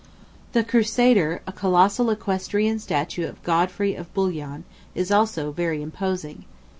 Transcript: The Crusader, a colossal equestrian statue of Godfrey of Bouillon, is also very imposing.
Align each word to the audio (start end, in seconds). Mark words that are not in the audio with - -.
The 0.53 0.63
Crusader, 0.63 1.43
a 1.45 1.51
colossal 1.51 2.09
equestrian 2.09 2.79
statue 2.79 3.27
of 3.27 3.43
Godfrey 3.43 3.93
of 3.93 4.11
Bouillon, 4.15 4.63
is 4.95 5.11
also 5.11 5.51
very 5.51 5.79
imposing. 5.83 6.45